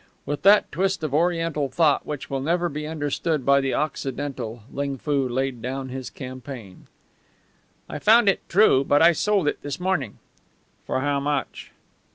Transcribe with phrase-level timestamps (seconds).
[0.25, 4.97] With that twist of Oriental thought which will never be understood by the Occidental, Ling
[4.97, 6.87] Foo laid down his campaign.
[7.87, 8.83] "I found it, true.
[8.83, 10.17] But I sold it this morning."
[10.87, 11.71] "For how much?"